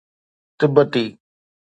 [0.59, 1.05] تبتي